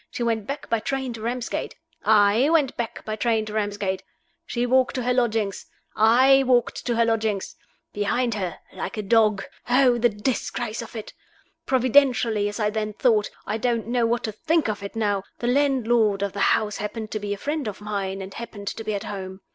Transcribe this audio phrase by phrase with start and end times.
[0.09, 1.75] She went back by train to Ramsgate.
[2.03, 4.01] I went back by train to Ramsgate.
[4.47, 5.67] She walked to her lodgings.
[5.95, 7.55] I walked to her lodgings.
[7.93, 8.57] Behind her.
[8.73, 9.43] Like a dog.
[9.69, 11.13] Oh, the disgrace of it!
[11.67, 15.45] Providentially, as I then thought I don't know what to think of it now the
[15.45, 18.95] landlord of the house happened to be a friend of mine, and happened to be
[18.95, 19.41] at home.